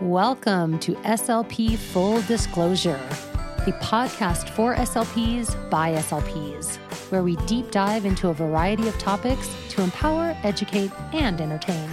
[0.00, 2.98] Welcome to SLP Full Disclosure,
[3.66, 6.76] the podcast for SLPs by SLPs,
[7.10, 11.86] where we deep dive into a variety of topics to empower, educate, and entertain.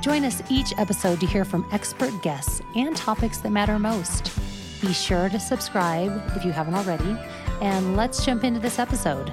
[0.00, 4.32] Join us each episode to hear from expert guests and topics that matter most.
[4.80, 7.16] Be sure to subscribe if you haven't already,
[7.60, 9.32] and let's jump into this episode.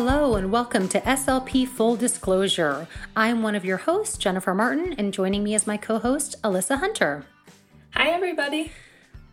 [0.00, 2.86] Hello, and welcome to SLP Full Disclosure.
[3.16, 6.78] I'm one of your hosts, Jennifer Martin, and joining me is my co host, Alyssa
[6.78, 7.26] Hunter.
[7.94, 8.70] Hi, everybody.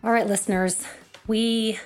[0.02, 0.84] All right, listeners,
[1.28, 1.78] we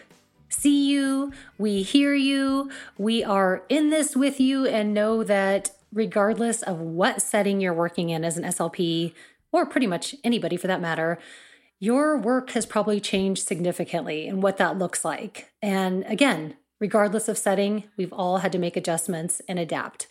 [0.49, 6.63] see you, we hear you, we are in this with you, and know that regardless
[6.63, 9.13] of what setting you're working in as an SLP,
[9.53, 11.19] or pretty much anybody for that matter,
[11.81, 15.53] your work has probably changed significantly and what that looks like.
[15.61, 20.09] And again, regardless of setting, we've all had to make adjustments and adapt.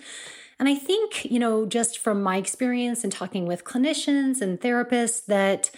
[0.59, 5.25] And I think, you know, just from my experience and talking with clinicians and therapists,
[5.25, 5.71] that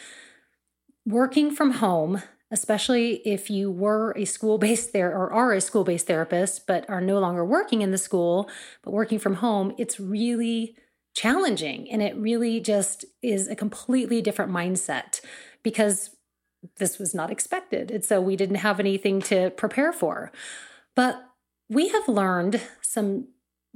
[1.06, 5.84] working from home, especially if you were a school based there or are a school
[5.84, 8.50] based therapist, but are no longer working in the school,
[8.84, 10.76] but working from home, it's really
[11.14, 11.90] challenging.
[11.92, 15.22] And it really just is a completely different mindset
[15.64, 16.16] because
[16.78, 17.92] this was not expected.
[17.92, 20.32] And so we didn't have anything to prepare for.
[20.96, 21.24] But
[21.70, 23.28] we have learned some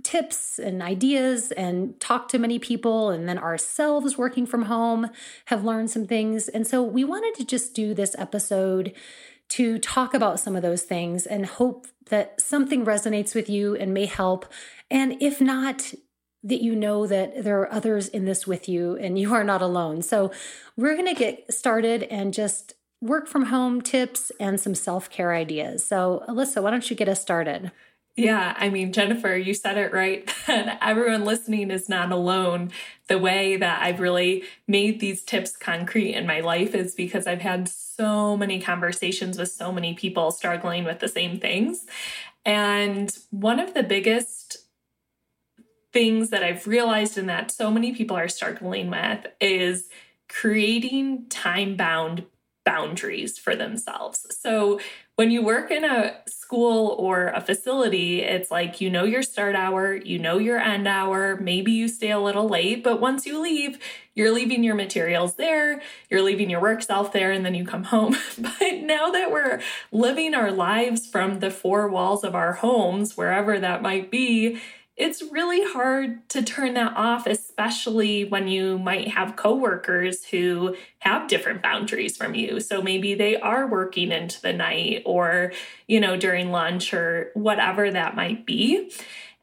[0.04, 5.10] tips and ideas and talked to many people and then ourselves working from home
[5.46, 6.50] have learned some things.
[6.50, 8.94] And so we wanted to just do this episode
[9.48, 13.94] to talk about some of those things and hope that something resonates with you and
[13.94, 14.46] may help.
[14.92, 15.94] And if not
[16.44, 19.62] that you know that there are others in this with you and you are not
[19.62, 20.02] alone.
[20.02, 20.32] So
[20.78, 25.34] we're going to get started and just work from home tips and some self care
[25.34, 25.86] ideas.
[25.86, 27.72] So, Alyssa, why don't you get us started?
[28.18, 30.30] Yeah, I mean, Jennifer, you said it right.
[30.48, 32.72] Everyone listening is not alone.
[33.10, 37.42] The way that I've really made these tips concrete in my life is because I've
[37.42, 41.86] had so many conversations with so many people struggling with the same things.
[42.46, 44.60] And one of the biggest
[45.92, 49.90] things that I've realized and that so many people are struggling with is
[50.30, 52.26] creating time bound
[52.66, 54.26] boundaries for themselves.
[54.32, 54.80] So
[55.16, 59.56] when you work in a school or a facility, it's like you know your start
[59.56, 63.40] hour, you know your end hour, maybe you stay a little late, but once you
[63.40, 63.80] leave,
[64.14, 67.86] you're leaving your materials there, you're leaving your work self there, and then you come
[67.86, 68.18] home.
[68.38, 69.62] but now that we're
[69.92, 74.60] living our lives from the four walls of our homes, wherever that might be,
[74.98, 81.28] it's really hard to turn that off, especially when you might have coworkers who have
[81.28, 82.62] different boundaries from you.
[82.62, 85.52] So maybe they are working into the night or,
[85.88, 88.92] you know, during lunch or whatever that might be.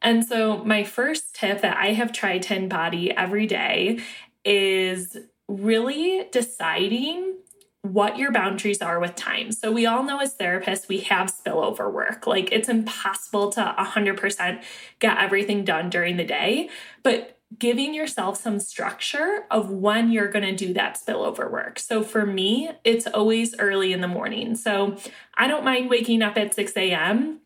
[0.00, 4.00] And so, my first tip that I have tried to embody every day
[4.44, 7.36] is really deciding
[7.82, 9.50] what your boundaries are with time.
[9.50, 12.26] So we all know as therapists, we have spillover work.
[12.26, 14.64] Like it's impossible to 100%
[15.00, 16.70] get everything done during the day,
[17.02, 21.78] but giving yourself some structure of when you're going to do that spillover work.
[21.78, 24.54] So for me, it's always early in the morning.
[24.54, 24.96] So
[25.36, 27.41] I don't mind waking up at 6 a.m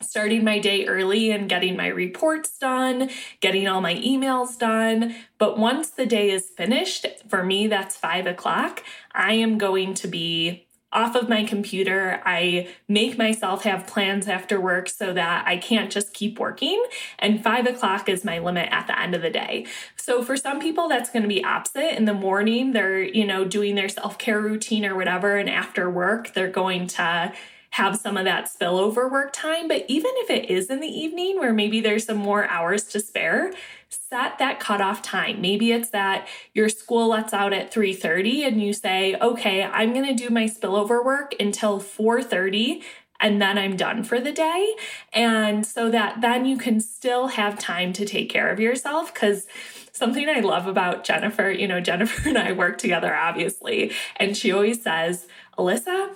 [0.00, 3.10] starting my day early and getting my reports done,
[3.40, 5.14] getting all my emails done.
[5.38, 8.82] But once the day is finished, for me, that's five o'clock,
[9.12, 12.20] I am going to be off of my computer.
[12.24, 16.82] I make myself have plans after work so that I can't just keep working.
[17.18, 19.66] And five o'clock is my limit at the end of the day.
[19.96, 21.96] So for some people, that's going to be opposite.
[21.96, 25.36] In the morning, they're, you know, doing their self care routine or whatever.
[25.36, 27.32] And after work, they're going to
[27.70, 29.68] have some of that spillover work time.
[29.68, 33.00] But even if it is in the evening where maybe there's some more hours to
[33.00, 33.52] spare,
[33.88, 35.40] set that cutoff time.
[35.40, 40.14] Maybe it's that your school lets out at 3:30 and you say, "Okay, I'm to
[40.14, 42.82] do my spillover work until 4:30
[43.20, 44.74] and then I'm done for the day."
[45.12, 49.46] And so that then you can still have time to take care of yourself cuz
[49.92, 54.52] something I love about Jennifer, you know, Jennifer and I work together obviously, and she
[54.52, 55.26] always says,
[55.58, 56.10] "Alyssa,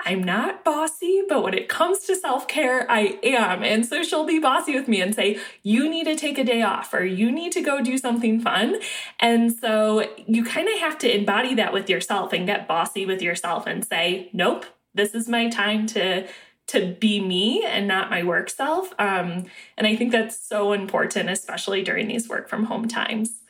[0.00, 3.64] I'm not bossy, but when it comes to self care, I am.
[3.64, 6.62] And so she'll be bossy with me and say, You need to take a day
[6.62, 8.76] off or you need to go do something fun.
[9.18, 13.20] And so you kind of have to embody that with yourself and get bossy with
[13.20, 16.26] yourself and say, Nope, this is my time to.
[16.72, 18.92] To be me and not my work self.
[18.98, 19.46] Um,
[19.78, 23.40] and I think that's so important, especially during these work from home times.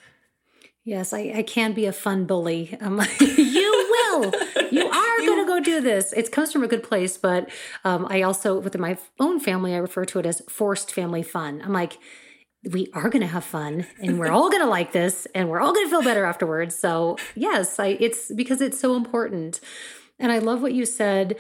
[0.85, 2.79] Yes, I, I can be a fun bully.
[2.81, 4.33] I'm like, you will.
[4.71, 6.13] You are going to go do this.
[6.13, 7.51] It comes from a good place, but
[7.85, 11.63] um, I also, within my own family, I refer to it as forced family fun.
[11.65, 11.99] I'm like,
[12.73, 15.61] we are going to have fun and we're all going to like this and we're
[15.61, 16.75] all going to feel better afterwards.
[16.75, 19.61] So, yes, I, it's because it's so important.
[20.19, 21.37] And I love what you said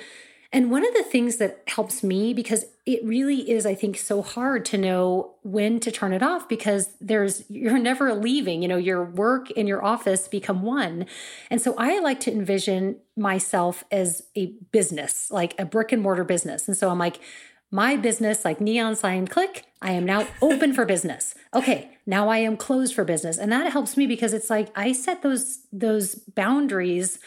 [0.50, 4.22] and one of the things that helps me because it really is I think so
[4.22, 8.78] hard to know when to turn it off because there's you're never leaving, you know,
[8.78, 11.04] your work and your office become one.
[11.50, 16.24] And so I like to envision myself as a business, like a brick and mortar
[16.24, 16.66] business.
[16.66, 17.20] And so I'm like
[17.70, 21.34] my business like neon sign click, I am now open for business.
[21.54, 23.38] Okay, now I am closed for business.
[23.38, 27.18] And that helps me because it's like I set those those boundaries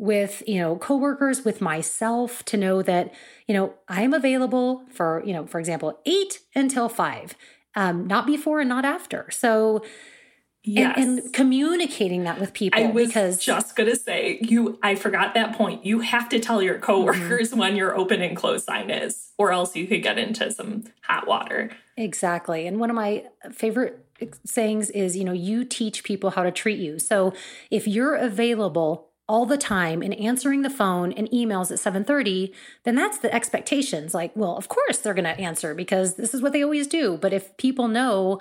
[0.00, 3.12] with you know coworkers with myself to know that
[3.46, 7.34] you know i'm available for you know for example 8 until 5
[7.74, 9.84] um not before and not after so
[10.62, 10.98] Yes.
[10.98, 12.82] And, and, communicating that with people.
[12.82, 14.78] I was because just gonna say you.
[14.82, 15.86] I forgot that point.
[15.86, 17.58] You have to tell your coworkers mm-hmm.
[17.58, 21.26] when your open and close sign is, or else you could get into some hot
[21.26, 21.70] water.
[21.96, 22.66] Exactly.
[22.66, 24.04] And one of my favorite
[24.44, 26.98] sayings is, you know, you teach people how to treat you.
[26.98, 27.32] So
[27.70, 32.52] if you're available all the time and answering the phone and emails at 7:30,
[32.82, 34.12] then that's the expectations.
[34.12, 37.16] Like, well, of course they're going to answer because this is what they always do.
[37.16, 38.40] But if people know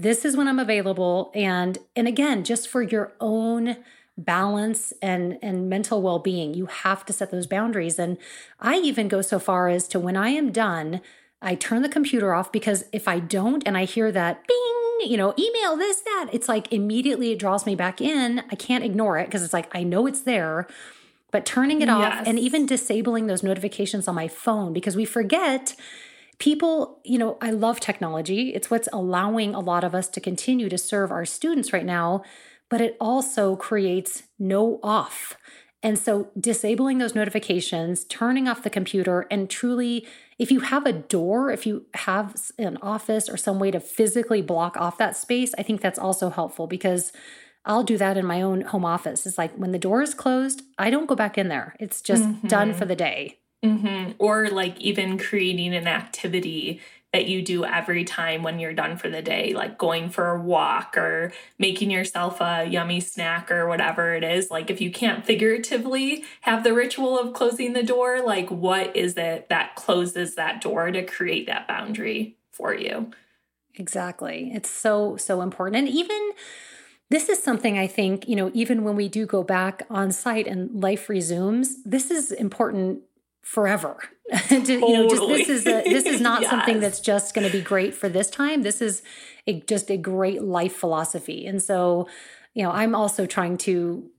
[0.00, 3.76] this is when I'm available and and again, just for your own
[4.16, 8.16] balance and and mental well-being, you have to set those boundaries and
[8.58, 11.00] I even go so far as to when I am done,
[11.42, 15.16] I turn the computer off because if I don't and I hear that bing you
[15.16, 16.28] know, email this, that.
[16.30, 18.40] It's like immediately it draws me back in.
[18.50, 20.66] I can't ignore it because it's like I know it's there.
[21.30, 22.20] But turning it yes.
[22.20, 25.76] off and even disabling those notifications on my phone because we forget
[26.40, 28.50] people, you know, I love technology.
[28.50, 32.24] It's what's allowing a lot of us to continue to serve our students right now,
[32.68, 35.36] but it also creates no off.
[35.82, 40.06] And so disabling those notifications, turning off the computer, and truly,
[40.38, 44.42] if you have a door, if you have an office or some way to physically
[44.42, 47.12] block off that space, I think that's also helpful because
[47.64, 49.26] I'll do that in my own home office.
[49.26, 51.76] It's like when the door is closed, I don't go back in there.
[51.78, 52.48] It's just mm-hmm.
[52.48, 53.39] done for the day.
[53.64, 54.12] Mm-hmm.
[54.18, 56.80] Or like even creating an activity
[57.12, 60.40] that you do every time when you're done for the day, like going for a
[60.40, 64.50] walk or making yourself a yummy snack or whatever it is.
[64.50, 69.16] Like, if you can't figuratively have the ritual of closing the door, like, what is
[69.16, 73.10] it that closes that door to create that boundary for you?
[73.74, 74.52] Exactly.
[74.54, 75.78] It's so, so important.
[75.78, 76.30] And even
[77.08, 80.46] this is something I think, you know, even when we do go back on site
[80.46, 83.00] and life resumes, this is important
[83.42, 83.98] forever.
[84.48, 84.74] to, totally.
[84.74, 86.50] You know, just this is a, this is not yes.
[86.50, 88.62] something that's just going to be great for this time.
[88.62, 89.02] This is
[89.46, 92.06] a, just a great life philosophy, and so
[92.54, 94.10] you know, I'm also trying to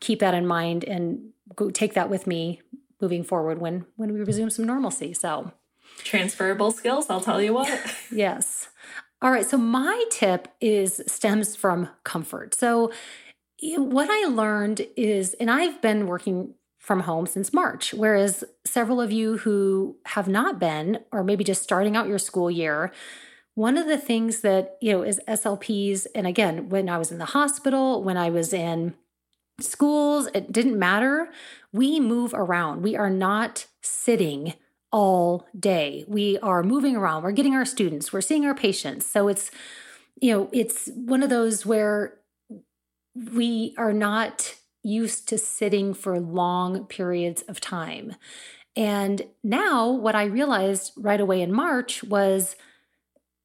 [0.00, 2.60] keep that in mind and go take that with me
[3.00, 5.14] moving forward when when we resume some normalcy.
[5.14, 5.52] So
[5.98, 7.96] transferable skills, I'll tell you what.
[8.12, 8.68] yes.
[9.22, 9.46] All right.
[9.46, 12.54] So my tip is stems from comfort.
[12.54, 12.92] So
[13.62, 16.54] what I learned is, and I've been working
[16.86, 21.64] from home since March, whereas several of you who have not been, or maybe just
[21.64, 22.92] starting out your school year,
[23.54, 27.18] one of the things that, you know, is SLPs, and again, when I was in
[27.18, 28.94] the hospital, when I was in
[29.60, 31.28] schools, it didn't matter.
[31.72, 32.82] We move around.
[32.82, 34.54] We are not sitting
[34.92, 36.04] all day.
[36.06, 37.24] We are moving around.
[37.24, 39.06] We're getting our students, we're seeing our patients.
[39.06, 39.50] So it's,
[40.20, 42.20] you know, it's one of those where
[43.34, 44.54] we are not
[44.86, 48.14] used to sitting for long periods of time.
[48.76, 52.56] And now, what I realized right away in March was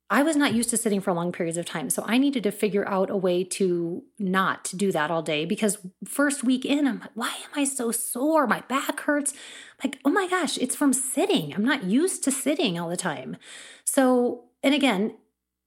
[0.09, 1.89] I was not used to sitting for long periods of time.
[1.89, 5.77] So I needed to figure out a way to not do that all day because
[6.03, 8.45] first week in, I'm like, why am I so sore?
[8.45, 9.31] My back hurts.
[9.31, 11.55] I'm like, oh my gosh, it's from sitting.
[11.55, 13.37] I'm not used to sitting all the time.
[13.85, 15.15] So, and again,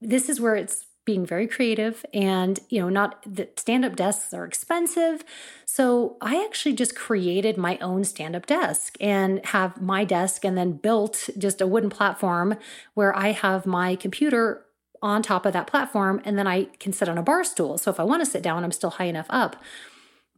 [0.02, 4.44] this is where it's being very creative and you know not the stand-up desks are
[4.44, 5.24] expensive.
[5.66, 10.72] So i actually just created my own stand-up desk and have my desk and then
[10.72, 12.56] built just a wooden platform
[12.94, 14.64] where i have my computer
[15.02, 17.76] on top of that platform and then i can sit on a bar stool.
[17.78, 19.56] So if i want to sit down i'm still high enough up.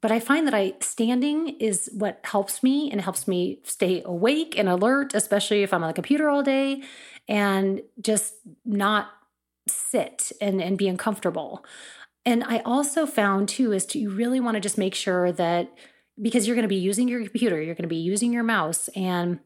[0.00, 4.58] But i find that i standing is what helps me and helps me stay awake
[4.58, 6.82] and alert especially if i'm on the computer all day
[7.28, 9.08] and just not
[9.68, 11.64] sit and, and be uncomfortable.
[12.24, 15.72] And I also found too is to you really want to just make sure that
[16.20, 18.88] because you're going to be using your computer, you're going to be using your mouse
[18.88, 19.40] and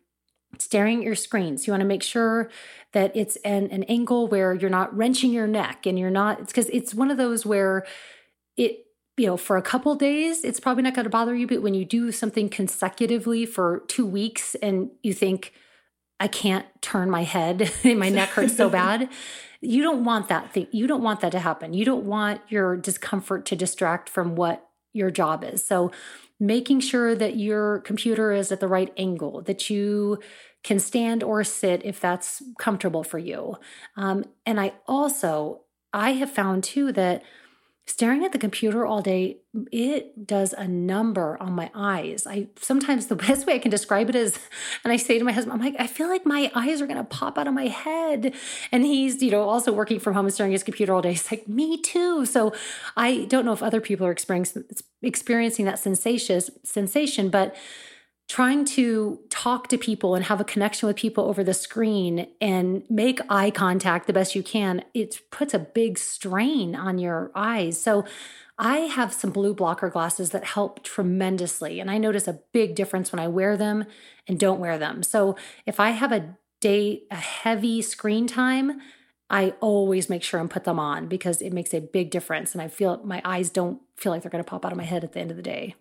[0.58, 1.66] staring at your screens.
[1.66, 2.50] You want to make sure
[2.92, 6.52] that it's an, an angle where you're not wrenching your neck and you're not, it's
[6.52, 7.84] because it's one of those where
[8.56, 8.86] it
[9.20, 11.46] you know, for a couple days, it's probably not going to bother you.
[11.46, 15.52] But when you do something consecutively for two weeks and you think,
[16.18, 19.10] I can't turn my head, my neck hurts so bad,
[19.60, 20.66] you don't want that thing.
[20.70, 21.74] You don't want that to happen.
[21.74, 25.64] You don't want your discomfort to distract from what your job is.
[25.64, 25.92] So,
[26.42, 30.18] making sure that your computer is at the right angle, that you
[30.64, 33.56] can stand or sit if that's comfortable for you.
[33.96, 35.62] Um, and I also,
[35.92, 37.22] I have found too that
[37.86, 39.38] staring at the computer all day
[39.72, 42.24] it does a number on my eyes.
[42.24, 44.38] I sometimes the best way i can describe it is
[44.84, 46.98] and i say to my husband i'm like i feel like my eyes are going
[46.98, 48.34] to pop out of my head.
[48.70, 51.12] And he's you know also working from home and staring at his computer all day.
[51.12, 52.26] He's like me too.
[52.26, 52.54] So
[52.96, 54.64] i don't know if other people are experiencing
[55.02, 57.56] experiencing that sensation sensation but
[58.30, 62.84] trying to talk to people and have a connection with people over the screen and
[62.88, 67.82] make eye contact the best you can, it puts a big strain on your eyes.
[67.82, 68.04] So
[68.56, 71.80] I have some blue blocker glasses that help tremendously.
[71.80, 73.84] And I notice a big difference when I wear them
[74.28, 75.02] and don't wear them.
[75.02, 75.34] So
[75.66, 78.80] if I have a day, a heavy screen time,
[79.28, 82.52] I always make sure and put them on because it makes a big difference.
[82.52, 84.84] And I feel my eyes don't feel like they're going to pop out of my
[84.84, 85.74] head at the end of the day.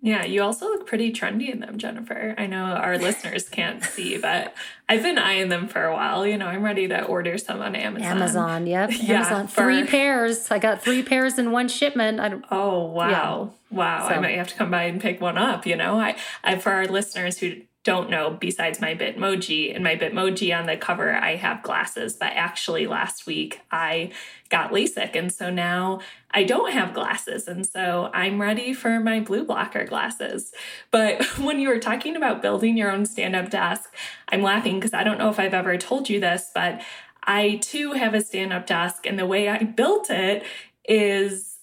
[0.00, 2.34] Yeah, you also look pretty trendy in them, Jennifer.
[2.38, 4.54] I know our listeners can't see, but
[4.88, 6.24] I've been eyeing them for a while.
[6.24, 8.08] You know, I'm ready to order some on Amazon.
[8.08, 8.90] Amazon, yep.
[9.02, 9.48] Yeah, Amazon.
[9.48, 9.62] For...
[9.62, 10.50] Three pairs.
[10.50, 12.20] I got three pairs in one shipment.
[12.20, 13.10] I don't, oh, wow.
[13.10, 13.76] Yeah.
[13.76, 14.08] Wow.
[14.08, 14.14] So.
[14.14, 15.98] I might have to come by and pick one up, you know.
[15.98, 17.56] I, I for our listeners who
[17.88, 22.16] don't know, besides my Bitmoji and my Bitmoji on the cover, I have glasses.
[22.16, 24.12] But actually, last week I
[24.50, 25.16] got LASIK.
[25.16, 27.48] And so now I don't have glasses.
[27.48, 30.52] And so I'm ready for my blue blocker glasses.
[30.90, 33.94] But when you were talking about building your own stand up desk,
[34.28, 36.82] I'm laughing because I don't know if I've ever told you this, but
[37.24, 39.06] I too have a stand up desk.
[39.06, 40.44] And the way I built it
[40.86, 41.56] is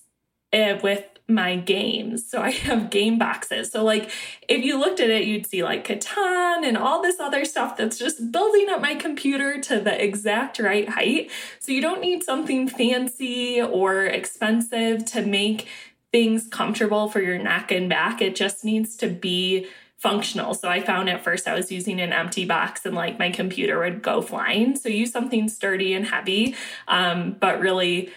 [0.52, 2.30] uh, with my games.
[2.30, 3.72] So I have game boxes.
[3.72, 4.12] So, like,
[4.48, 7.98] if you looked at it, you'd see like Catan and all this other stuff that's
[7.98, 11.32] just building up my computer to the exact right height.
[11.60, 15.68] So, you don't need something fancy or expensive to make
[16.12, 18.22] things comfortable for your neck and back.
[18.22, 19.68] It just needs to be
[19.98, 20.54] functional.
[20.54, 23.80] So I found at first I was using an empty box and like my computer
[23.80, 24.76] would go flying.
[24.76, 26.56] So use something sturdy and heavy,
[26.88, 28.12] um, but really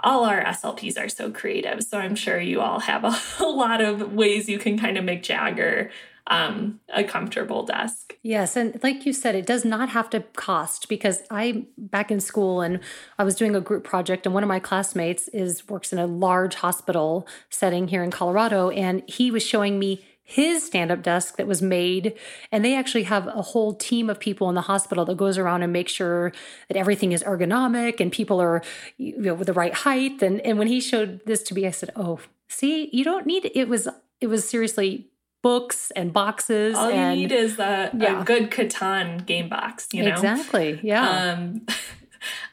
[0.00, 1.82] all our SLPs are so creative.
[1.82, 5.04] So I'm sure you all have a, a lot of ways you can kind of
[5.04, 5.90] make Jagger
[6.28, 8.16] um, a comfortable desk.
[8.22, 8.54] Yes.
[8.54, 12.60] And like you said, it does not have to cost because I back in school
[12.60, 12.80] and
[13.18, 16.06] I was doing a group project and one of my classmates is works in a
[16.06, 21.38] large hospital setting here in Colorado and he was showing me his stand up desk
[21.38, 22.12] that was made.
[22.52, 25.62] And they actually have a whole team of people in the hospital that goes around
[25.62, 26.32] and makes sure
[26.68, 28.62] that everything is ergonomic and people are
[28.98, 30.20] you know, with the right height.
[30.20, 33.50] And, and when he showed this to me, I said, Oh, see, you don't need
[33.54, 33.70] it.
[33.70, 33.88] Was,
[34.20, 35.08] it was seriously
[35.40, 36.76] books and boxes.
[36.76, 38.20] All and, you need is a, yeah.
[38.20, 40.10] a good Catan game box, you know?
[40.10, 40.78] Exactly.
[40.82, 41.38] Yeah.
[41.38, 41.66] Um,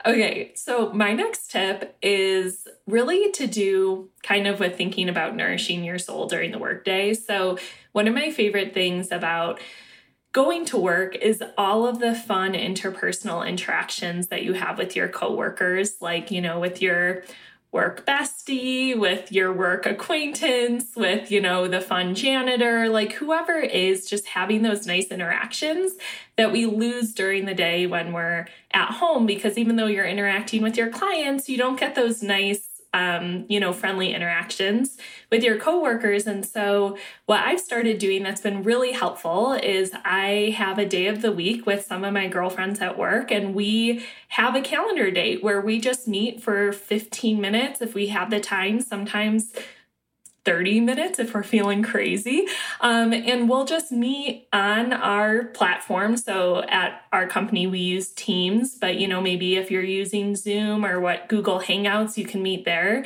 [0.06, 5.84] Okay, so my next tip is really to do kind of with thinking about nourishing
[5.84, 7.14] your soul during the workday.
[7.14, 7.58] So,
[7.92, 9.60] one of my favorite things about
[10.32, 15.08] going to work is all of the fun interpersonal interactions that you have with your
[15.08, 17.24] coworkers, like, you know, with your
[17.76, 24.10] work bestie, with your work acquaintance, with, you know, the fun janitor, like whoever is
[24.10, 25.92] just having those nice interactions
[26.38, 29.26] that we lose during the day when we're at home.
[29.26, 33.60] Because even though you're interacting with your clients, you don't get those nice um, you
[33.60, 34.98] know, friendly interactions
[35.30, 36.26] with your coworkers.
[36.28, 41.08] And so, what I've started doing that's been really helpful is I have a day
[41.08, 45.12] of the week with some of my girlfriends at work, and we have a calendar
[45.12, 48.80] date where we just meet for 15 minutes if we have the time.
[48.80, 49.52] Sometimes
[50.46, 52.46] 30 minutes if we're feeling crazy.
[52.80, 56.16] Um, and we'll just meet on our platform.
[56.18, 60.86] So at our company, we use Teams, but you know, maybe if you're using Zoom
[60.86, 63.06] or what Google Hangouts, you can meet there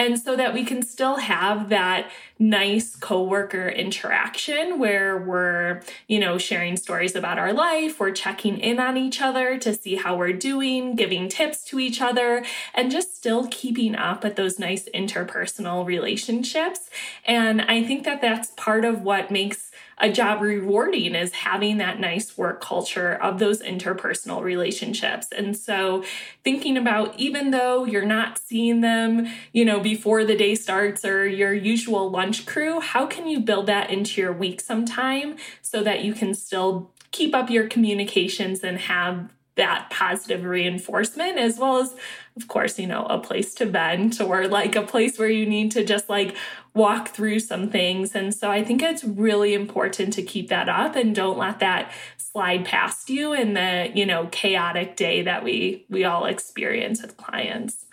[0.00, 6.38] and so that we can still have that nice coworker interaction where we're, you know,
[6.38, 10.32] sharing stories about our life, we're checking in on each other to see how we're
[10.32, 12.42] doing, giving tips to each other,
[12.72, 16.88] and just still keeping up with those nice interpersonal relationships.
[17.26, 19.69] And I think that that's part of what makes
[20.00, 25.28] a job rewarding is having that nice work culture of those interpersonal relationships.
[25.36, 26.04] And so
[26.42, 31.26] thinking about even though you're not seeing them, you know, before the day starts or
[31.26, 36.02] your usual lunch crew, how can you build that into your week sometime so that
[36.02, 39.30] you can still keep up your communications and have
[39.60, 41.94] that positive reinforcement as well as
[42.34, 45.70] of course you know a place to vent or like a place where you need
[45.70, 46.34] to just like
[46.72, 48.14] walk through some things.
[48.14, 51.92] And so i think it's really important to keep that up and don't let that
[52.16, 57.16] slide past you in the you know chaotic day that we we all experience with
[57.16, 57.84] clients.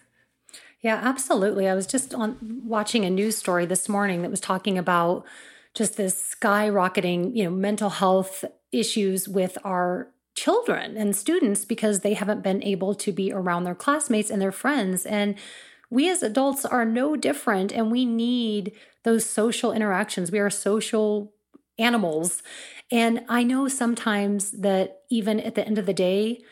[0.82, 1.68] Yeah absolutely.
[1.68, 5.26] I was just on watching a news story this morning that was talking about
[5.74, 10.08] just this skyrocketing you know mental health issues with our
[10.38, 14.52] children and students because they haven't been able to be around their classmates and their
[14.52, 15.04] friends.
[15.04, 15.34] And
[15.90, 18.72] we as adults are no different, and we need
[19.04, 20.32] those social interactions.
[20.32, 21.34] We are social
[21.80, 22.44] animals.
[22.92, 26.44] And I know sometimes that even at the end of the day,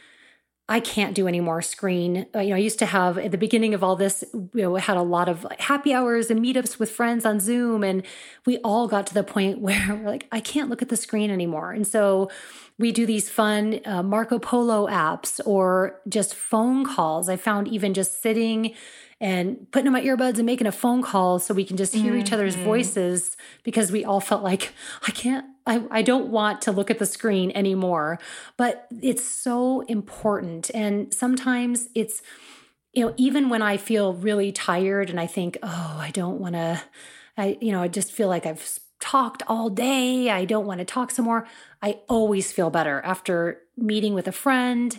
[0.68, 2.26] I can't do any more screen.
[2.34, 4.76] Uh, you know, I used to have at the beginning of all this, you know,
[4.76, 7.84] had a lot of happy hours and meetups with friends on Zoom.
[7.84, 8.04] And
[8.48, 11.30] we all got to the point where we're like, I can't look at the screen
[11.30, 11.72] anymore.
[11.72, 12.32] And so
[12.80, 17.30] we do these fun uh, Marco Polo apps or just phone calls.
[17.30, 18.74] I found even just sitting
[19.22, 22.12] and putting on my earbuds and making a phone call so we can just hear
[22.12, 22.22] mm-hmm.
[22.22, 22.66] each other's mm-hmm.
[22.66, 24.74] voices because we all felt like
[25.08, 28.20] I can't I, I don't want to look at the screen anymore.
[28.58, 30.70] But it's so important.
[30.74, 32.22] And sometimes it's,
[32.94, 36.56] you know, even when I feel really tired and I think, oh, I don't want
[36.56, 36.82] to,
[37.38, 40.30] I, you know, I just feel like I've talked all day.
[40.30, 41.48] I don't want to talk some more.
[41.82, 44.98] I always feel better after meeting with a friend,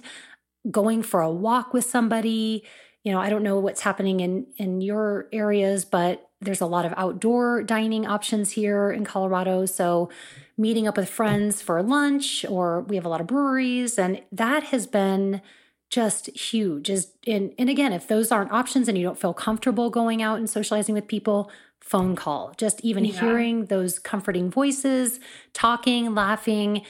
[0.71, 2.65] going for a walk with somebody.
[3.07, 6.85] You know, I don't know what's happening in in your areas, but there's a lot
[6.85, 9.65] of outdoor dining options here in Colorado.
[9.65, 10.11] So
[10.59, 14.65] meeting up with friends for lunch, or we have a lot of breweries, and that
[14.65, 15.41] has been
[15.89, 16.91] just huge.
[16.91, 20.39] Is and, and again, if those aren't options and you don't feel comfortable going out
[20.39, 21.49] and socializing with people,
[21.81, 22.55] phone call.
[22.57, 23.21] Just even yeah.
[23.21, 25.21] hearing those comforting voices,
[25.53, 26.83] talking, laughing,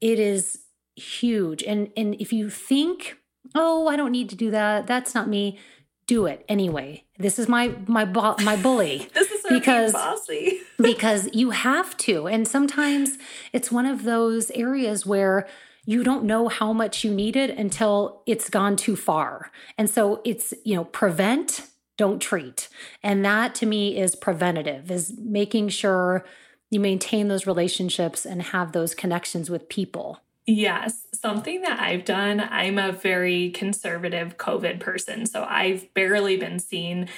[0.00, 0.60] it is
[0.94, 1.64] huge.
[1.64, 3.18] And and if you think,
[3.54, 4.86] "Oh, I don't need to do that.
[4.86, 5.58] That's not me."
[6.06, 7.04] Do it anyway.
[7.18, 9.08] This is my my bo- my bully.
[9.14, 10.60] this is because bossy.
[10.78, 12.26] because you have to.
[12.26, 13.16] And sometimes
[13.54, 15.46] it's one of those areas where
[15.86, 19.50] you don't know how much you need it until it's gone too far.
[19.76, 22.68] And so it's, you know, prevent, don't treat.
[23.02, 26.24] And that to me is preventative, is making sure
[26.70, 30.20] you maintain those relationships and have those connections with people.
[30.46, 35.24] Yes, something that I've done, I'm a very conservative COVID person.
[35.24, 37.08] So I've barely been seeing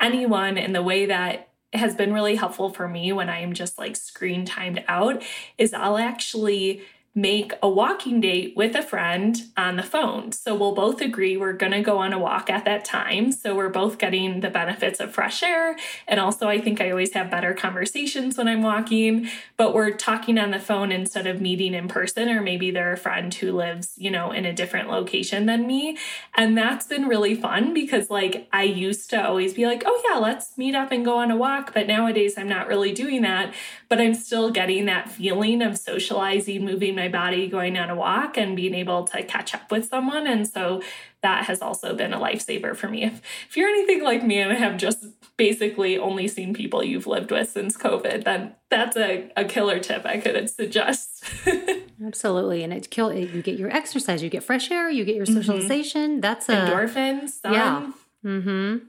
[0.00, 3.96] anyone in the way that has been really helpful for me when I'm just like
[3.96, 5.22] screen timed out
[5.56, 6.82] is I'll actually
[7.14, 10.32] make a walking date with a friend on the phone.
[10.32, 13.30] So we'll both agree we're going to go on a walk at that time.
[13.30, 15.76] So we're both getting the benefits of fresh air.
[16.08, 20.38] And also, I think I always have better conversations when I'm walking, but we're talking
[20.38, 23.92] on the phone instead of meeting in person, or maybe they're a friend who lives,
[23.96, 25.96] you know, in a different location than me.
[26.34, 30.18] And that's been really fun because, like, I used to always be like, oh, yeah,
[30.18, 31.72] let's meet up and go on a walk.
[31.74, 33.54] But nowadays, I'm not really doing that,
[33.88, 38.36] but I'm still getting that feeling of socializing, moving my body going on a walk
[38.36, 40.26] and being able to catch up with someone.
[40.26, 40.82] And so
[41.22, 43.04] that has also been a lifesaver for me.
[43.04, 45.04] If, if you're anything like me and have just
[45.36, 50.06] basically only seen people you've lived with since COVID, then that's a, a killer tip
[50.06, 51.24] I could suggest.
[52.04, 52.62] Absolutely.
[52.62, 55.36] And it kill you get your exercise, you get fresh air, you get your mm-hmm.
[55.36, 56.12] socialization.
[56.12, 56.20] Mm-hmm.
[56.20, 57.30] That's a endorphins.
[57.30, 57.52] Sun.
[57.52, 57.92] Yeah.
[58.24, 58.86] Mm-hmm.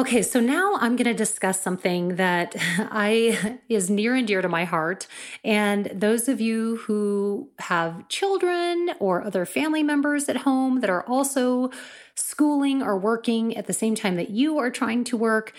[0.00, 4.48] Okay, so now I'm going to discuss something that I is near and dear to
[4.48, 5.06] my heart.
[5.44, 11.06] And those of you who have children or other family members at home that are
[11.06, 11.68] also
[12.14, 15.52] schooling or working at the same time that you are trying to work,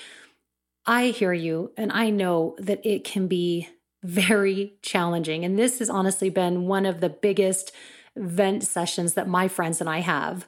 [0.87, 3.69] I hear you and I know that it can be
[4.01, 5.45] very challenging.
[5.45, 7.73] And this has honestly been one of the biggest
[8.17, 10.47] vent sessions that my friends and I have.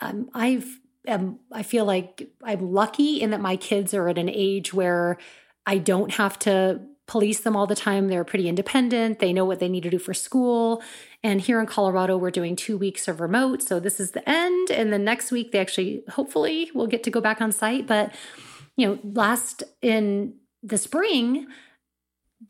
[0.00, 4.28] Um, I've am I feel like I'm lucky in that my kids are at an
[4.28, 5.18] age where
[5.66, 8.08] I don't have to police them all the time.
[8.08, 9.18] They're pretty independent.
[9.18, 10.82] They know what they need to do for school.
[11.22, 13.62] And here in Colorado, we're doing two weeks of remote.
[13.62, 14.70] So this is the end.
[14.70, 17.86] And then next week, they actually, hopefully, will get to go back on site.
[17.86, 18.14] But,
[18.76, 21.46] you know, last in the spring,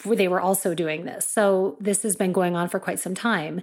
[0.05, 1.29] they were also doing this.
[1.29, 3.61] So this has been going on for quite some time.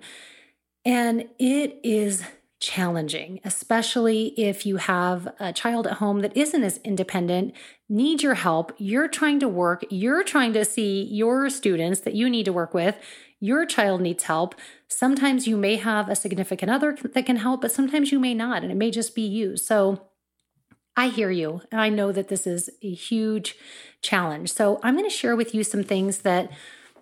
[0.83, 2.23] And it is
[2.61, 7.53] challenging, especially if you have a child at home that isn't as independent,
[7.89, 8.71] needs your help.
[8.77, 12.73] You're trying to work, you're trying to see your students that you need to work
[12.73, 12.97] with.
[13.39, 14.53] Your child needs help.
[14.87, 18.61] Sometimes you may have a significant other that can help, but sometimes you may not,
[18.61, 19.57] and it may just be you.
[19.57, 20.09] So
[20.95, 23.55] I hear you, and I know that this is a huge
[24.03, 24.53] challenge.
[24.53, 26.51] So I'm going to share with you some things that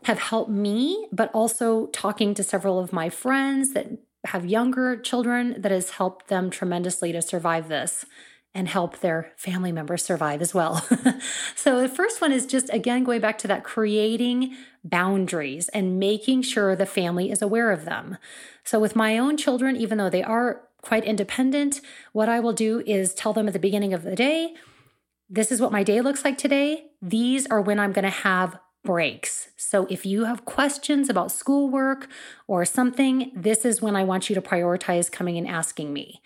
[0.03, 3.87] have helped me, but also talking to several of my friends that
[4.25, 8.05] have younger children that has helped them tremendously to survive this
[8.53, 10.86] and help their family members survive as well.
[11.55, 16.41] so, the first one is just again going back to that creating boundaries and making
[16.41, 18.17] sure the family is aware of them.
[18.63, 21.82] So, with my own children, even though they are quite independent,
[22.13, 24.55] what I will do is tell them at the beginning of the day,
[25.29, 26.86] this is what my day looks like today.
[27.01, 29.49] These are when I'm going to have breaks.
[29.57, 32.07] So if you have questions about schoolwork
[32.47, 36.21] or something, this is when I want you to prioritize coming and asking me.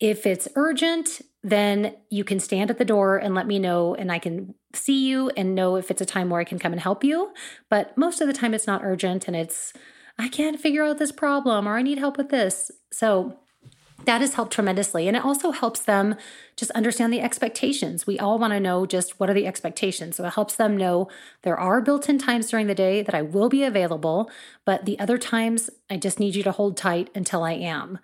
[0.00, 4.10] If it's urgent, then you can stand at the door and let me know, and
[4.12, 6.80] I can see you and know if it's a time where I can come and
[6.80, 7.32] help you.
[7.68, 9.72] But most of the time, it's not urgent and it's,
[10.18, 12.70] I can't figure out this problem or I need help with this.
[12.92, 13.38] So
[14.04, 15.08] that has helped tremendously.
[15.08, 16.14] And it also helps them
[16.56, 18.06] just understand the expectations.
[18.06, 20.16] We all want to know just what are the expectations.
[20.16, 21.08] So it helps them know
[21.42, 24.30] there are built in times during the day that I will be available,
[24.64, 27.98] but the other times I just need you to hold tight until I am.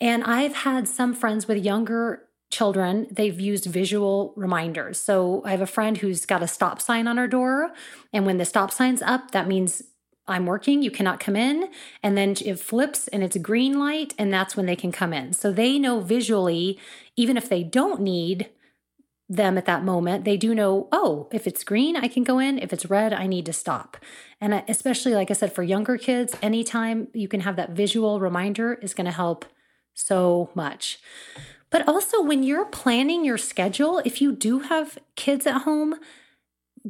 [0.00, 5.00] And I've had some friends with younger children, they've used visual reminders.
[5.00, 7.70] So I have a friend who's got a stop sign on her door.
[8.12, 9.84] And when the stop sign's up, that means
[10.26, 11.70] I'm working, you cannot come in.
[12.02, 15.32] And then it flips and it's green light, and that's when they can come in.
[15.32, 16.78] So they know visually,
[17.16, 18.50] even if they don't need
[19.28, 22.58] them at that moment, they do know, oh, if it's green, I can go in.
[22.58, 23.96] If it's red, I need to stop.
[24.40, 28.74] And especially, like I said, for younger kids, anytime you can have that visual reminder
[28.74, 29.44] is going to help
[29.94, 30.98] so much.
[31.70, 35.94] But also, when you're planning your schedule, if you do have kids at home,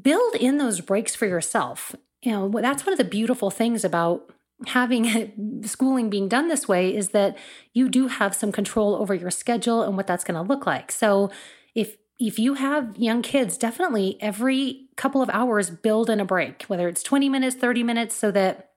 [0.00, 4.30] build in those breaks for yourself you know, that's one of the beautiful things about
[4.66, 7.36] having schooling being done this way is that
[7.72, 10.92] you do have some control over your schedule and what that's going to look like.
[10.92, 11.30] So
[11.74, 16.64] if if you have young kids, definitely every couple of hours build in a break,
[16.64, 18.72] whether it's 20 minutes, 30 minutes so that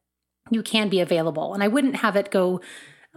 [0.49, 1.53] you can be available.
[1.53, 2.61] And I wouldn't have it go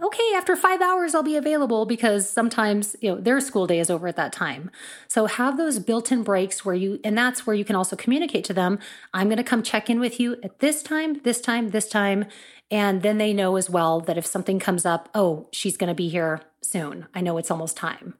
[0.03, 3.89] okay, after five hours, I'll be available because sometimes, you know, their school day is
[3.89, 4.69] over at that time.
[5.07, 8.43] So have those built in breaks where you, and that's where you can also communicate
[8.45, 8.77] to them,
[9.13, 12.25] I'm going to come check in with you at this time, this time, this time.
[12.69, 15.95] And then they know as well that if something comes up, oh, she's going to
[15.95, 17.07] be here soon.
[17.15, 18.13] I know it's almost time.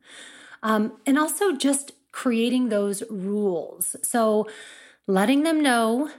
[0.63, 3.95] Um, and also just creating those rules.
[4.01, 4.47] So
[5.05, 6.09] letting them know,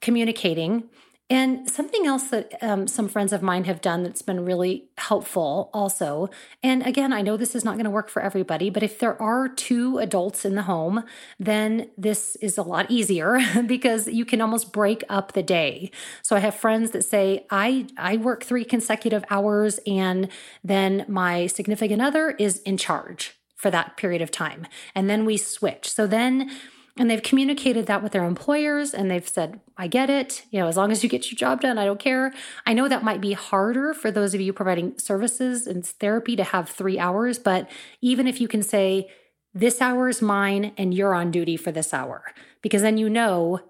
[0.00, 0.84] communicating,
[1.30, 5.68] and something else that um, some friends of mine have done that's been really helpful
[5.74, 6.30] also,
[6.62, 9.20] and again, I know this is not going to work for everybody, but if there
[9.20, 11.04] are two adults in the home,
[11.38, 15.90] then this is a lot easier because you can almost break up the day.
[16.22, 20.28] So I have friends that say, I, I work three consecutive hours, and
[20.64, 24.66] then my significant other is in charge for that period of time.
[24.94, 25.90] And then we switch.
[25.92, 26.50] So then,
[26.98, 30.44] and they've communicated that with their employers and they've said, I get it.
[30.50, 32.32] You know, as long as you get your job done, I don't care.
[32.66, 36.44] I know that might be harder for those of you providing services and therapy to
[36.44, 39.08] have three hours, but even if you can say,
[39.54, 42.22] this hour is mine and you're on duty for this hour,
[42.62, 43.60] because then you know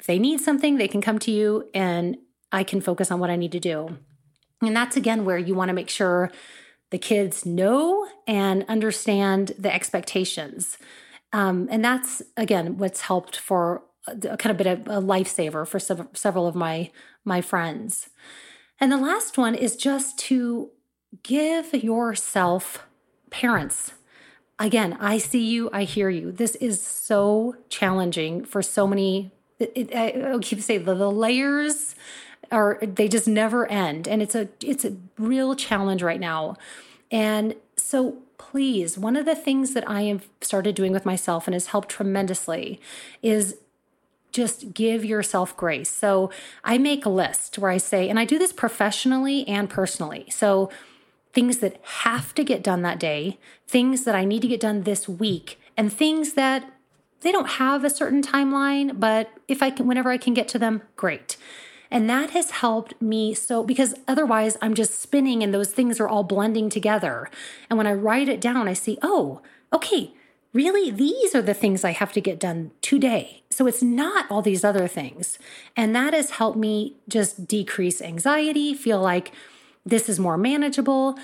[0.00, 2.16] if they need something, they can come to you and
[2.50, 3.98] I can focus on what I need to do.
[4.62, 6.30] And that's again where you want to make sure
[6.90, 10.78] the kids know and understand the expectations.
[11.32, 15.78] Um, and that's again what's helped for a, kind of bit of a lifesaver for
[15.78, 16.90] sev- several of my
[17.24, 18.08] my friends.
[18.80, 20.70] And the last one is just to
[21.22, 22.86] give yourself
[23.30, 23.92] parents.
[24.58, 26.32] Again, I see you, I hear you.
[26.32, 29.30] This is so challenging for so many.
[29.58, 31.94] It, it, I keep saying the, the layers
[32.50, 36.56] are they just never end, and it's a it's a real challenge right now.
[37.10, 41.54] And so please, one of the things that I have started doing with myself and
[41.54, 42.80] has helped tremendously
[43.22, 43.56] is
[44.32, 45.90] just give yourself grace.
[45.90, 46.30] So
[46.64, 50.26] I make a list where I say, and I do this professionally and personally.
[50.30, 50.70] So
[51.32, 54.82] things that have to get done that day, things that I need to get done
[54.82, 56.72] this week, and things that
[57.20, 60.58] they don't have a certain timeline, but if I can, whenever I can get to
[60.58, 61.36] them, great.
[61.90, 66.08] And that has helped me so because otherwise I'm just spinning and those things are
[66.08, 67.30] all blending together.
[67.70, 69.40] And when I write it down, I see, oh,
[69.72, 70.12] okay,
[70.52, 73.42] really, these are the things I have to get done today.
[73.50, 75.38] So it's not all these other things.
[75.76, 79.32] And that has helped me just decrease anxiety, feel like
[79.84, 81.18] this is more manageable.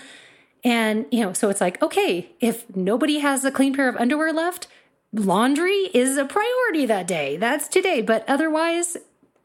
[0.63, 4.33] And, you know, so it's like, okay, if nobody has a clean pair of underwear
[4.33, 4.67] left,
[5.13, 7.37] laundry is a priority that day.
[7.37, 8.01] That's today.
[8.01, 8.97] But otherwise,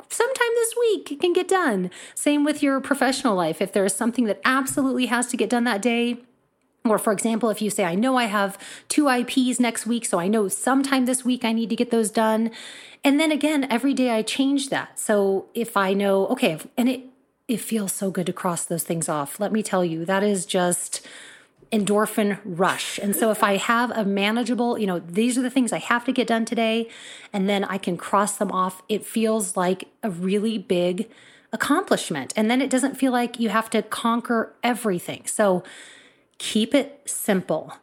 [0.10, 1.92] sometime this week it can get done.
[2.16, 3.62] Same with your professional life.
[3.62, 6.18] If there's something that absolutely has to get done that day,
[6.86, 10.20] or, for example, if you say, I know I have two IEPs next week, so
[10.20, 12.52] I know sometime this week I need to get those done.
[13.04, 14.98] And then again, every day I change that.
[14.98, 17.02] So if I know, okay, and it,
[17.48, 19.40] it feels so good to cross those things off.
[19.40, 21.06] Let me tell you, that is just
[21.72, 23.00] endorphin rush.
[23.00, 26.04] And so if I have a manageable, you know, these are the things I have
[26.06, 26.90] to get done today,
[27.32, 31.10] and then I can cross them off, it feels like a really big
[31.52, 32.34] accomplishment.
[32.36, 35.24] And then it doesn't feel like you have to conquer everything.
[35.26, 35.64] So
[36.38, 37.74] keep it simple.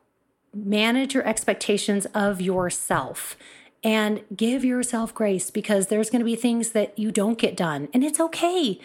[0.55, 3.37] Manage your expectations of yourself
[3.85, 7.89] and give yourself grace because there's going to be things that you don't get done,
[7.95, 8.81] and it's okay.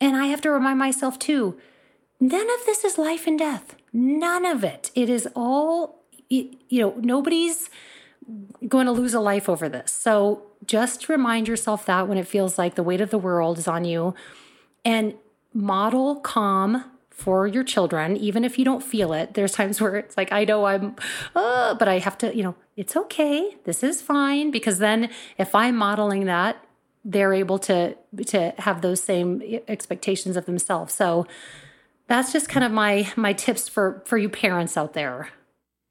[0.00, 1.58] And I have to remind myself too
[2.20, 3.76] none of this is life and death.
[3.96, 4.90] None of it.
[4.94, 7.70] It is all, you know, nobody's
[8.68, 9.90] going to lose a life over this.
[9.90, 13.66] So just remind yourself that when it feels like the weight of the world is
[13.66, 14.14] on you
[14.84, 15.14] and
[15.54, 19.32] model calm for your children, even if you don't feel it.
[19.32, 20.94] There's times where it's like, I know I'm,
[21.34, 23.56] uh, but I have to, you know, it's okay.
[23.64, 24.50] This is fine.
[24.50, 26.62] Because then if I'm modeling that,
[27.02, 30.92] they're able to to have those same expectations of themselves.
[30.92, 31.26] So
[32.08, 35.30] that's just kind of my my tips for for you parents out there.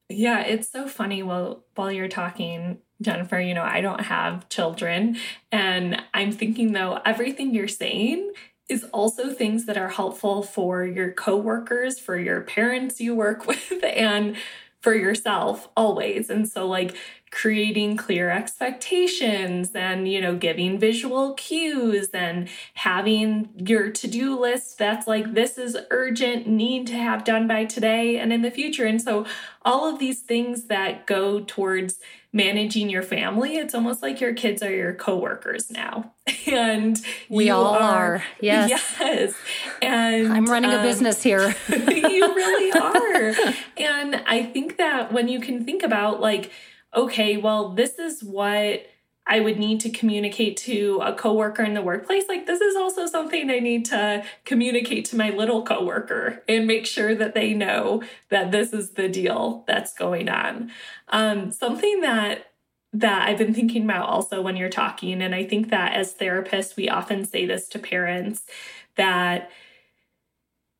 [0.09, 5.17] Yeah, it's so funny while while you're talking Jennifer, you know, I don't have children
[5.51, 8.31] and I'm thinking though everything you're saying
[8.69, 13.83] is also things that are helpful for your coworkers, for your parents you work with
[13.83, 14.35] and
[14.81, 16.29] for yourself always.
[16.29, 16.95] And so like
[17.31, 25.05] creating clear expectations and you know giving visual cues and having your to-do list that's
[25.05, 28.85] like this is urgent need to have done by today and in the future.
[28.85, 29.25] And so
[29.63, 31.99] all of these things that go towards
[32.31, 36.13] managing your family it's almost like your kids are your coworkers now.
[36.47, 38.69] And we all are, are, yes.
[38.69, 39.33] Yes.
[39.81, 41.55] And i'm running um, a business here.
[41.69, 43.53] You really are.
[43.77, 46.51] And i think that when you can think about like
[46.95, 48.85] okay, well, this is what
[49.27, 52.25] I would need to communicate to a coworker in the workplace.
[52.29, 56.85] Like, this is also something I need to communicate to my little coworker and make
[56.85, 60.71] sure that they know that this is the deal that's going on.
[61.09, 62.51] Um, something that
[62.93, 66.77] that I've been thinking about also when you're talking, and I think that as therapists,
[66.77, 68.43] we often say this to parents
[68.95, 69.49] that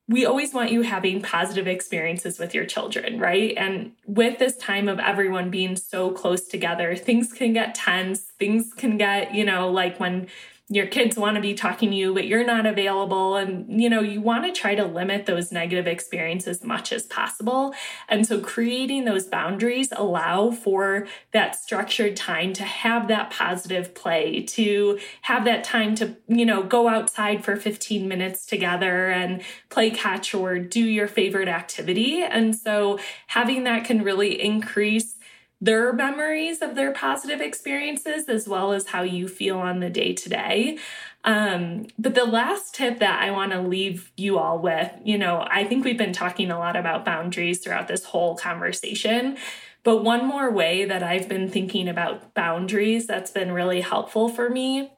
[0.08, 3.54] we always want you having positive experiences with your children, right?
[3.56, 8.20] And with this time of everyone being so close together, things can get tense.
[8.38, 10.28] Things can get, you know, like when
[10.68, 14.00] your kids want to be talking to you but you're not available and you know
[14.00, 17.74] you want to try to limit those negative experiences as much as possible.
[18.08, 24.42] And so creating those boundaries allow for that structured time to have that positive play
[24.42, 29.90] to have that time to you know go outside for 15 minutes together and play
[29.90, 32.22] catch or do your favorite activity.
[32.22, 32.98] And so
[33.28, 35.15] having that can really increase
[35.60, 40.12] their memories of their positive experiences as well as how you feel on the day
[40.12, 40.78] to day.
[41.24, 45.46] Um, but the last tip that I want to leave you all with, you know,
[45.50, 49.36] I think we've been talking a lot about boundaries throughout this whole conversation.
[49.82, 54.50] But one more way that I've been thinking about boundaries that's been really helpful for
[54.50, 54.92] me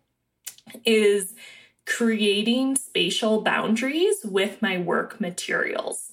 [0.84, 1.34] is
[1.86, 6.12] creating spatial boundaries with my work materials.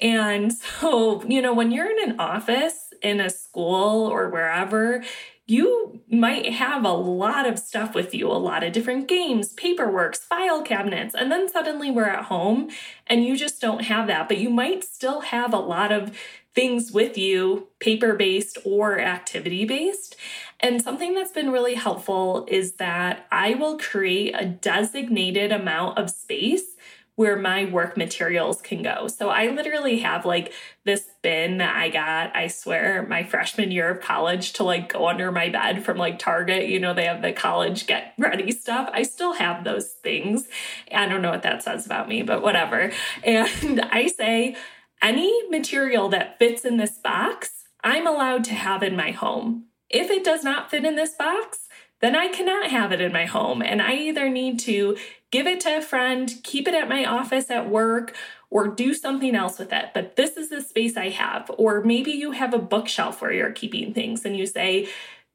[0.00, 5.02] And so, you know, when you're in an office, in a school or wherever,
[5.46, 10.18] you might have a lot of stuff with you, a lot of different games, paperworks,
[10.18, 12.68] file cabinets, and then suddenly we're at home
[13.06, 14.28] and you just don't have that.
[14.28, 16.14] But you might still have a lot of
[16.54, 20.16] things with you, paper based or activity based.
[20.60, 26.10] And something that's been really helpful is that I will create a designated amount of
[26.10, 26.76] space
[27.18, 29.08] where my work materials can go.
[29.08, 30.52] So I literally have like
[30.84, 35.08] this bin that I got, I swear, my freshman year of college to like go
[35.08, 36.68] under my bed from like Target.
[36.68, 38.88] You know, they have the college get ready stuff.
[38.92, 40.46] I still have those things.
[40.94, 42.92] I don't know what that says about me, but whatever.
[43.24, 44.54] And I say,
[45.02, 49.64] any material that fits in this box, I'm allowed to have in my home.
[49.90, 51.67] If it does not fit in this box,
[52.00, 53.62] then I cannot have it in my home.
[53.62, 54.96] And I either need to
[55.30, 58.14] give it to a friend, keep it at my office at work,
[58.50, 59.90] or do something else with it.
[59.94, 61.50] But this is the space I have.
[61.58, 64.88] Or maybe you have a bookshelf where you're keeping things and you say,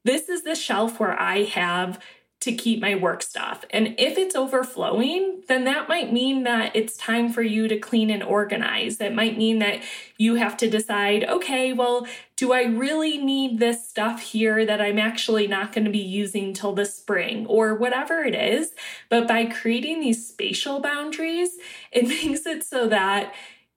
[0.04, 2.00] This is the shelf where I have
[2.44, 3.64] to keep my work stuff.
[3.70, 8.10] And if it's overflowing, then that might mean that it's time for you to clean
[8.10, 8.98] and organize.
[8.98, 9.80] That might mean that
[10.18, 14.98] you have to decide, okay, well, do I really need this stuff here that I'm
[14.98, 18.72] actually not going to be using till the spring or whatever it is?
[19.08, 21.52] But by creating these spatial boundaries,
[21.92, 23.32] it makes it so that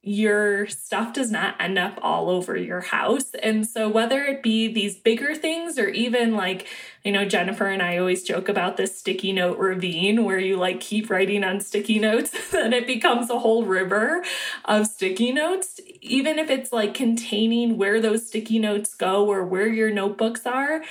[0.07, 3.31] your stuff does not end up all over your house.
[3.43, 6.65] And so, whether it be these bigger things or even like,
[7.03, 10.79] you know, Jennifer and I always joke about this sticky note ravine where you like
[10.79, 14.23] keep writing on sticky notes and it becomes a whole river
[14.63, 15.81] of sticky notes.
[16.01, 20.83] Even if it's like containing where those sticky notes go or where your notebooks are,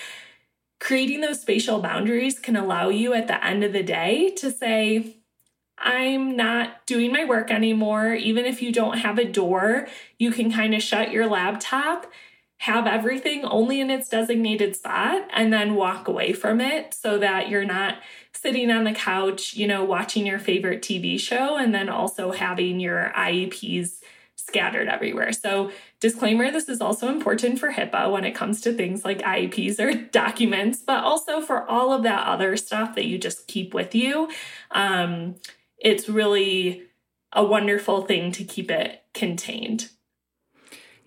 [0.78, 5.15] creating those spatial boundaries can allow you at the end of the day to say,
[5.78, 8.14] I'm not doing my work anymore.
[8.14, 12.10] Even if you don't have a door, you can kind of shut your laptop,
[12.58, 17.50] have everything only in its designated spot, and then walk away from it so that
[17.50, 17.96] you're not
[18.32, 22.80] sitting on the couch, you know, watching your favorite TV show and then also having
[22.80, 24.00] your IEPs
[24.36, 25.32] scattered everywhere.
[25.32, 29.80] So, disclaimer this is also important for HIPAA when it comes to things like IEPs
[29.80, 33.94] or documents, but also for all of that other stuff that you just keep with
[33.94, 34.28] you.
[34.70, 35.36] Um,
[35.78, 36.84] it's really
[37.32, 39.90] a wonderful thing to keep it contained.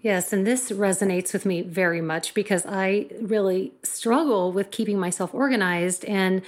[0.01, 5.33] Yes, and this resonates with me very much because I really struggle with keeping myself
[5.33, 6.05] organized.
[6.05, 6.41] And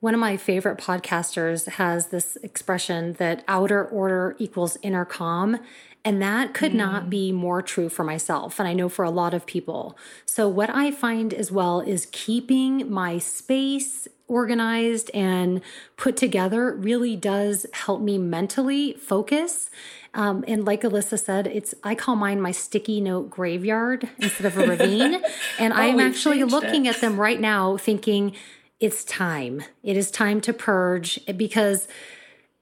[0.00, 5.58] one of my favorite podcasters has this expression that outer order equals inner calm.
[6.06, 6.76] And that could mm.
[6.76, 8.60] not be more true for myself.
[8.60, 9.98] And I know for a lot of people.
[10.24, 15.60] So, what I find as well is keeping my space organized and
[15.96, 19.68] put together really does help me mentally focus.
[20.14, 24.56] Um, and like Alyssa said, it's I call mine my sticky note graveyard instead of
[24.56, 25.20] a ravine.
[25.58, 26.94] And oh, I'm actually looking it.
[26.94, 28.32] at them right now, thinking
[28.78, 29.64] it's time.
[29.82, 31.88] It is time to purge because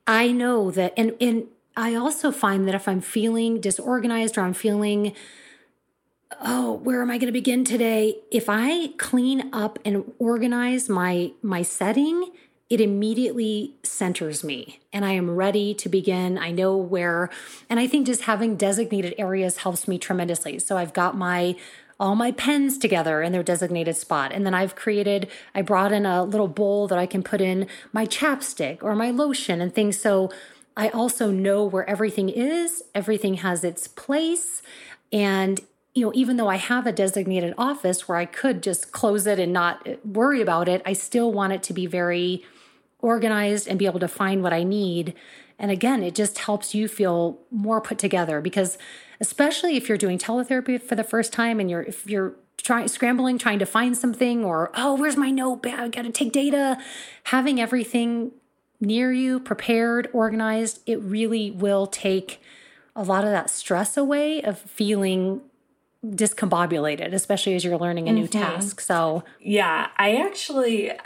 [0.06, 4.54] I know that, and and I also find that if I'm feeling disorganized or I'm
[4.54, 5.14] feeling
[6.40, 11.30] oh where am i going to begin today if i clean up and organize my
[11.42, 12.30] my setting
[12.70, 17.30] it immediately centers me and i am ready to begin i know where
[17.70, 21.54] and i think just having designated areas helps me tremendously so i've got my
[22.00, 24.32] all my pens together in their designated spot.
[24.32, 27.68] And then I've created, I brought in a little bowl that I can put in
[27.92, 29.98] my chapstick or my lotion and things.
[29.98, 30.30] So
[30.76, 34.62] I also know where everything is, everything has its place.
[35.12, 35.60] And
[35.94, 39.38] you know, even though I have a designated office where I could just close it
[39.38, 42.42] and not worry about it, I still want it to be very
[42.98, 45.14] organized and be able to find what I need.
[45.56, 48.76] And again, it just helps you feel more put together because
[49.20, 53.38] especially if you're doing teletherapy for the first time and you're if you're trying scrambling
[53.38, 55.64] trying to find something or oh, where's my note?
[55.64, 56.78] I got to take data.
[57.24, 58.32] Having everything
[58.80, 62.40] near you, prepared, organized, it really will take
[62.96, 65.40] a lot of that stress away of feeling
[66.04, 68.42] discombobulated, especially as you're learning a new mm-hmm.
[68.42, 68.80] task.
[68.80, 70.92] So, yeah, I actually.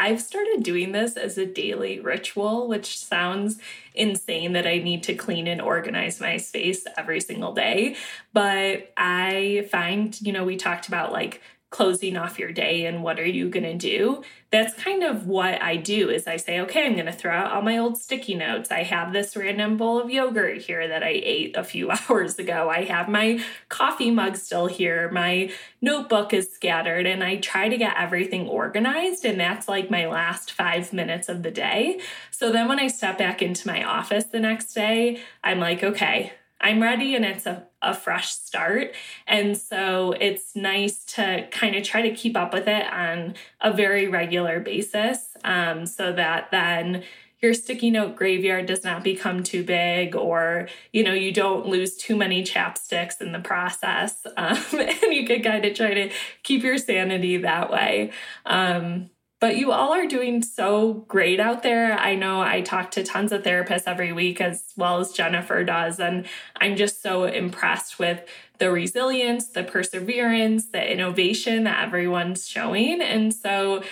[0.00, 3.58] I've started doing this as a daily ritual, which sounds
[3.96, 7.96] insane that I need to clean and organize my space every single day.
[8.32, 13.20] But I find, you know, we talked about like closing off your day and what
[13.20, 14.22] are you going to do?
[14.50, 17.52] That's kind of what i do is i say okay i'm going to throw out
[17.52, 18.70] all my old sticky notes.
[18.70, 22.70] I have this random bowl of yogurt here that i ate a few hours ago.
[22.70, 25.10] I have my coffee mug still here.
[25.10, 25.52] My
[25.82, 27.06] notebook is scattered.
[27.06, 31.42] And i try to get everything organized and that's like my last five minutes of
[31.42, 32.00] the day.
[32.30, 36.32] So then when i step back into my office the next day i'm like okay
[36.60, 38.94] I'm ready and it's a, a fresh start.
[39.26, 43.72] And so it's nice to kind of try to keep up with it on a
[43.72, 47.04] very regular basis um, so that then
[47.40, 51.96] your sticky note graveyard does not become too big or you know you don't lose
[51.96, 56.10] too many chapsticks in the process um, and you can kind of try to
[56.42, 58.10] keep your sanity that way
[58.44, 59.08] um,
[59.40, 61.92] but you all are doing so great out there.
[61.92, 66.00] I know I talk to tons of therapists every week, as well as Jennifer does.
[66.00, 68.26] And I'm just so impressed with
[68.58, 73.00] the resilience, the perseverance, the innovation that everyone's showing.
[73.00, 73.84] And so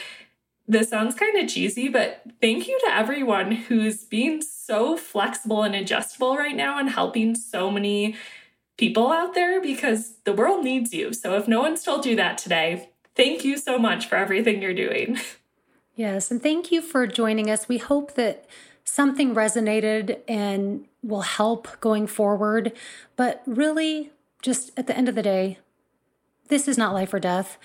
[0.67, 5.77] this sounds kind of cheesy, but thank you to everyone who's being so flexible and
[5.77, 8.17] adjustable right now and helping so many
[8.77, 11.13] people out there because the world needs you.
[11.13, 14.75] So if no one's told you that today, Thank you so much for everything you're
[14.75, 15.19] doing.
[15.99, 17.71] Yes, and thank you for joining us.
[17.71, 18.45] We hope that
[18.85, 22.73] something resonated and will help going forward.
[23.17, 25.59] But really, just at the end of the day,
[26.49, 27.57] this is not life or death.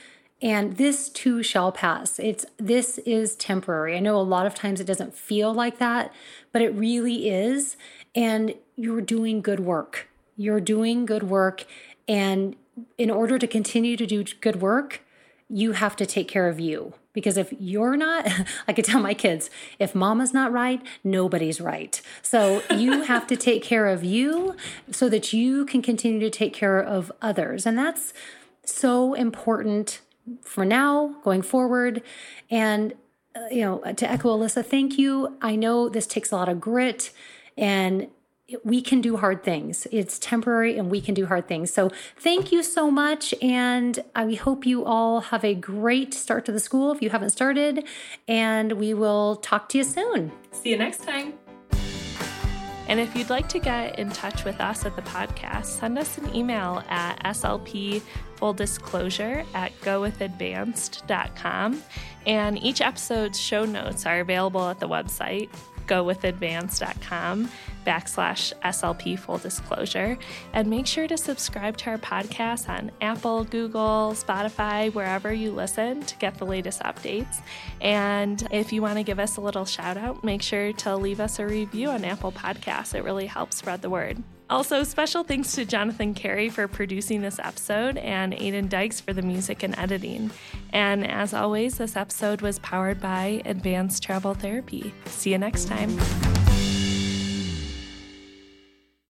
[0.42, 2.20] And this too shall pass.
[2.20, 3.98] It's this is temporary.
[3.98, 6.14] I know a lot of times it doesn't feel like that,
[6.54, 7.76] but it really is.
[8.16, 10.08] And you're doing good work.
[10.38, 11.66] You're doing good work.
[12.08, 12.56] And
[12.98, 15.02] in order to continue to do good work,
[15.52, 16.94] you have to take care of you.
[17.14, 18.26] Because if you're not,
[18.68, 19.50] I could tell my kids,
[19.80, 22.02] if mama's not right, nobody's right.
[22.22, 24.56] So you have to take care of you
[24.92, 27.66] so that you can continue to take care of others.
[27.66, 28.14] And that's
[28.64, 30.00] so important
[30.42, 32.02] for now, going forward.
[32.50, 32.94] And,
[33.36, 35.38] uh, you know, to echo Alyssa, thank you.
[35.42, 37.12] I know this takes a lot of grit
[37.58, 38.08] and
[38.64, 39.88] we can do hard things.
[39.92, 41.72] It's temporary and we can do hard things.
[41.72, 43.34] So thank you so much.
[43.42, 47.32] And I hope you all have a great start to the school if you haven't
[47.32, 47.86] started.
[48.28, 50.32] And we will talk to you soon.
[50.52, 51.34] See you next time.
[52.88, 56.18] And if you'd like to get in touch with us at the podcast, send us
[56.18, 58.02] an email at slp
[58.36, 61.84] full disclosure at gowithadvanced.com.
[62.26, 65.50] And each episode's show notes are available at the website
[65.88, 67.50] gowithadvanced.com
[67.86, 70.18] backslash SLP full disclosure.
[70.54, 76.02] And make sure to subscribe to our podcast on Apple, Google, Spotify, wherever you listen
[76.02, 77.42] to get the latest updates.
[77.80, 81.20] And if you want to give us a little shout out, make sure to leave
[81.20, 82.96] us a review on Apple Podcasts.
[82.96, 84.24] It really helps spread the word.
[84.52, 89.22] Also, special thanks to Jonathan Carey for producing this episode and Aiden Dykes for the
[89.22, 90.30] music and editing.
[90.74, 94.94] And as always, this episode was powered by Advanced Travel Therapy.
[95.06, 95.98] See you next time.